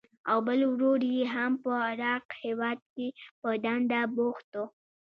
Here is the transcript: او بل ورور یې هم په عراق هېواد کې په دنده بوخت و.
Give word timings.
او 0.29 0.37
بل 0.47 0.59
ورور 0.71 0.99
یې 1.13 1.23
هم 1.35 1.51
په 1.63 1.69
عراق 1.87 2.25
هېواد 2.43 2.79
کې 2.93 3.07
په 3.39 3.49
دنده 3.63 4.01
بوخت 4.15 4.49
و. 4.61 4.63